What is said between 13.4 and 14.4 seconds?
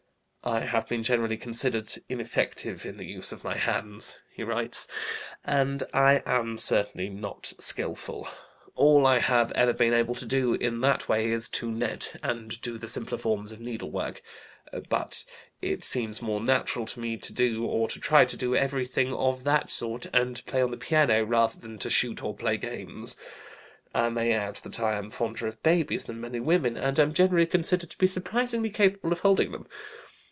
of needlework;